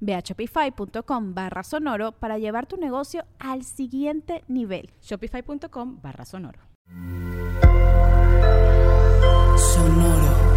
[0.00, 4.90] Ve a shopify.com barra sonoro para llevar tu negocio al siguiente nivel.
[5.02, 6.60] Shopify.com barra sonoro.
[9.56, 10.48] Sonoro.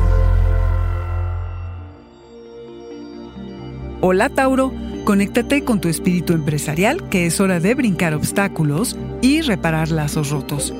[4.04, 4.72] Hola Tauro,
[5.06, 10.74] conéctate con tu espíritu empresarial que es hora de brincar obstáculos y reparar lazos rotos.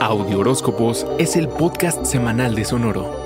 [0.00, 3.19] Audio Horóscopos es el podcast semanal de Sonoro.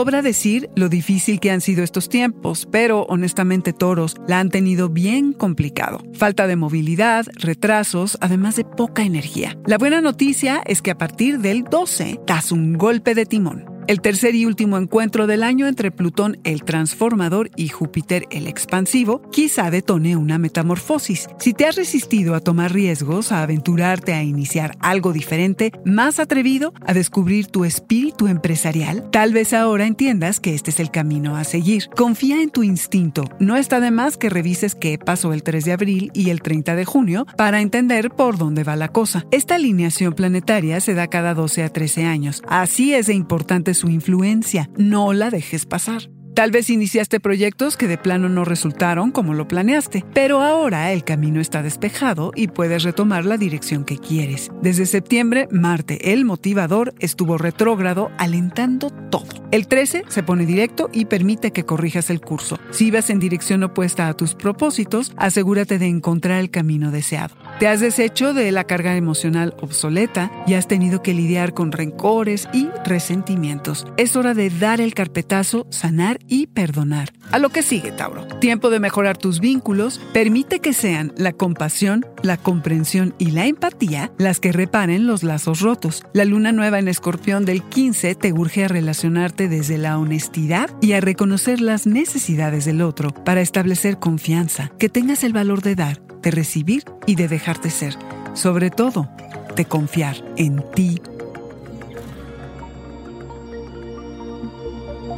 [0.00, 4.88] Sobra decir lo difícil que han sido estos tiempos, pero honestamente toros la han tenido
[4.88, 6.00] bien complicado.
[6.14, 9.58] Falta de movilidad, retrasos, además de poca energía.
[9.66, 13.69] La buena noticia es que a partir del 12 das un golpe de timón.
[13.86, 19.22] El tercer y último encuentro del año entre Plutón el transformador y Júpiter el expansivo
[19.30, 21.28] quizá detone una metamorfosis.
[21.38, 26.72] Si te has resistido a tomar riesgos, a aventurarte a iniciar algo diferente, más atrevido,
[26.86, 31.44] a descubrir tu espíritu empresarial, tal vez ahora entiendas que este es el camino a
[31.44, 31.88] seguir.
[31.96, 33.24] Confía en tu instinto.
[33.40, 36.76] No está de más que revises qué pasó el 3 de abril y el 30
[36.76, 39.26] de junio para entender por dónde va la cosa.
[39.30, 42.42] Esta alineación planetaria se da cada 12 a 13 años.
[42.46, 44.70] Así es de importante su influencia.
[44.76, 46.10] No la dejes pasar.
[46.34, 51.04] Tal vez iniciaste proyectos que de plano no resultaron como lo planeaste, pero ahora el
[51.04, 54.50] camino está despejado y puedes retomar la dirección que quieres.
[54.62, 59.26] Desde septiembre, Marte, el motivador, estuvo retrógrado alentando todo.
[59.50, 62.58] El 13 se pone directo y permite que corrijas el curso.
[62.70, 67.34] Si vas en dirección opuesta a tus propósitos, asegúrate de encontrar el camino deseado.
[67.60, 72.48] Te has deshecho de la carga emocional obsoleta y has tenido que lidiar con rencores
[72.54, 73.86] y resentimientos.
[73.98, 77.12] Es hora de dar el carpetazo, sanar y perdonar.
[77.32, 78.24] A lo que sigue, Tauro.
[78.38, 80.00] Tiempo de mejorar tus vínculos.
[80.14, 85.60] Permite que sean la compasión, la comprensión y la empatía las que reparen los lazos
[85.60, 86.02] rotos.
[86.14, 90.92] La luna nueva en escorpión del 15 te urge a relacionarte desde la honestidad y
[90.92, 94.72] a reconocer las necesidades del otro para establecer confianza.
[94.78, 97.96] Que tengas el valor de dar, de recibir y de dejarte ser.
[98.34, 99.08] Sobre todo,
[99.56, 101.00] de confiar en ti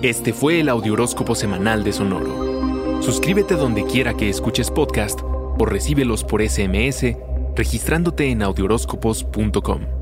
[0.03, 3.01] Este fue el Audioróscopo Semanal de Sonoro.
[3.03, 7.15] Suscríbete donde quiera que escuches podcast o recíbelos por SMS
[7.55, 10.02] registrándote en audioróscopos.com.